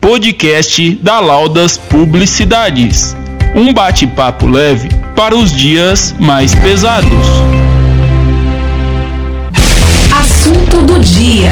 [0.00, 3.16] Podcast da Laudas Publicidades.
[3.54, 7.10] Um bate-papo leve para os dias mais pesados.
[10.14, 11.50] Assunto do dia.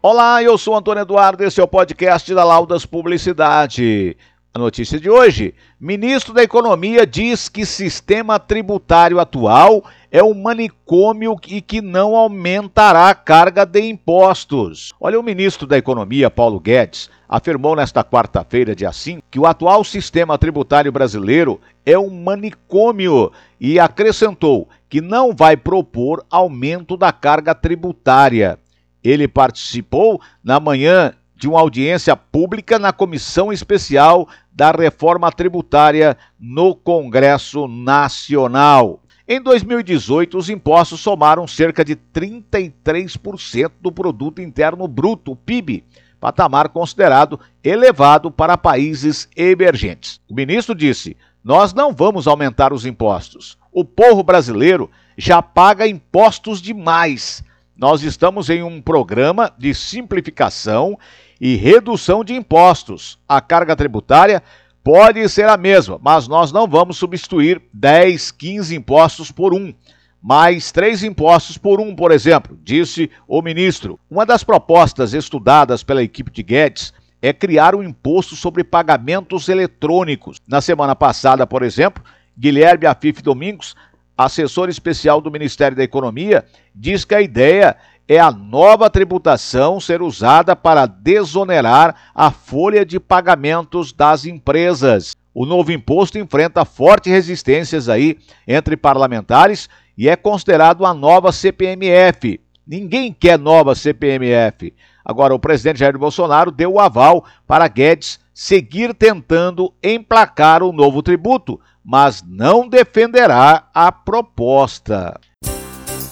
[0.00, 4.16] Olá, eu sou Antônio Eduardo, esse é o podcast da Laudas Publicidade.
[4.56, 11.36] A notícia de hoje: ministro da Economia diz que sistema tributário atual é um manicômio
[11.46, 14.94] e que não aumentará a carga de impostos.
[14.98, 19.84] Olha, o ministro da Economia, Paulo Guedes, afirmou nesta quarta-feira, dia 5, que o atual
[19.84, 23.30] sistema tributário brasileiro é um manicômio
[23.60, 28.58] e acrescentou que não vai propor aumento da carga tributária.
[29.04, 36.74] Ele participou na manhã de uma audiência pública na Comissão Especial da Reforma Tributária no
[36.74, 39.00] Congresso Nacional.
[39.28, 45.84] Em 2018, os impostos somaram cerca de 33% do produto interno bruto, PIB,
[46.18, 50.20] patamar considerado elevado para países emergentes.
[50.28, 53.58] O ministro disse: "Nós não vamos aumentar os impostos.
[53.72, 57.44] O povo brasileiro já paga impostos demais.
[57.76, 60.98] Nós estamos em um programa de simplificação
[61.38, 63.18] e redução de impostos.
[63.28, 64.42] A carga tributária
[64.82, 69.74] pode ser a mesma, mas nós não vamos substituir 10, 15 impostos por um.
[70.22, 74.00] Mais três impostos por um, por exemplo, disse o ministro.
[74.10, 80.40] Uma das propostas estudadas pela equipe de Guedes é criar um imposto sobre pagamentos eletrônicos.
[80.48, 82.02] Na semana passada, por exemplo,
[82.38, 83.74] Guilherme Afif Domingos,
[84.16, 87.76] assessor especial do Ministério da Economia, diz que a ideia
[88.08, 95.16] é a nova tributação ser usada para desonerar a folha de pagamentos das empresas.
[95.34, 102.40] O novo imposto enfrenta fortes resistências aí entre parlamentares e é considerado a nova CPMF.
[102.66, 104.72] Ninguém quer nova CPMF.
[105.04, 111.02] Agora, o presidente Jair Bolsonaro deu o aval para Guedes seguir tentando emplacar o novo
[111.02, 115.18] tributo, mas não defenderá a proposta.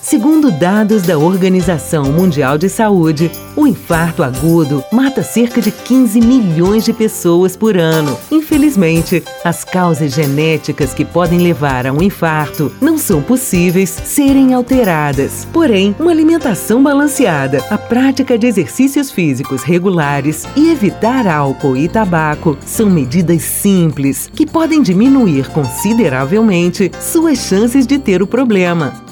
[0.04, 6.84] Segundo dados da Organização Mundial de Saúde, o infarto agudo mata cerca de 15 milhões
[6.84, 8.14] de pessoas por ano.
[8.30, 15.48] Infelizmente, as causas genéticas que podem levar a um infarto não são possíveis serem alteradas.
[15.50, 22.58] Porém, uma alimentação balanceada, a prática de exercícios físicos regulares e evitar álcool e tabaco
[22.66, 29.02] são medidas simples que podem diminuir consideravelmente suas chances de ter o problema.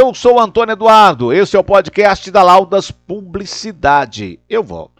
[0.00, 4.38] Eu sou Antônio Eduardo, esse é o podcast da Laudas Publicidade.
[4.48, 4.97] Eu volto.